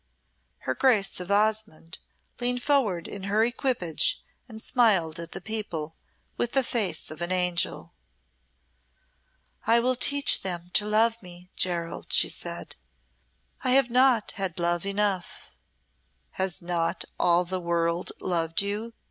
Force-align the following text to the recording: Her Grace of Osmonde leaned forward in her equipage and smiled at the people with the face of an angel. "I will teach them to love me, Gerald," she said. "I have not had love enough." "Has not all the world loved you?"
Her 0.61 0.73
Grace 0.73 1.19
of 1.19 1.29
Osmonde 1.29 1.99
leaned 2.39 2.63
forward 2.63 3.07
in 3.07 3.25
her 3.25 3.43
equipage 3.43 4.23
and 4.49 4.59
smiled 4.59 5.19
at 5.19 5.31
the 5.33 5.41
people 5.41 5.95
with 6.37 6.53
the 6.53 6.63
face 6.63 7.11
of 7.11 7.21
an 7.21 7.31
angel. 7.31 7.93
"I 9.67 9.79
will 9.79 9.95
teach 9.95 10.41
them 10.41 10.71
to 10.73 10.87
love 10.87 11.21
me, 11.21 11.51
Gerald," 11.55 12.11
she 12.13 12.29
said. 12.29 12.77
"I 13.63 13.73
have 13.73 13.91
not 13.91 14.31
had 14.37 14.59
love 14.59 14.87
enough." 14.87 15.55
"Has 16.31 16.63
not 16.63 17.05
all 17.19 17.45
the 17.45 17.59
world 17.61 18.11
loved 18.21 18.59
you?" 18.63 18.93